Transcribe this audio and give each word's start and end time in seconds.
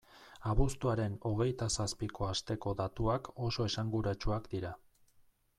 Abuztuaren 0.51 1.17
hogeita 1.31 1.67
zazpiko 1.83 2.29
asteko 2.29 2.75
datuak 2.81 3.31
oso 3.49 3.71
esanguratsuak 3.73 4.53
dira. 4.57 4.77